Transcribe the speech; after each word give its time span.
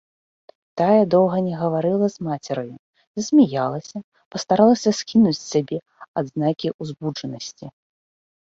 Тая 0.79 1.01
доўга 1.13 1.37
не 1.49 1.53
гаварыла 1.63 2.07
з 2.13 2.17
мацераю, 2.27 2.75
засмяялася, 3.21 3.97
пастаралася 4.37 4.89
скінуць 5.03 5.37
з 5.43 5.47
сябе 5.53 5.77
адзнакі 6.23 6.67
ўзбуджанасці. 6.81 7.65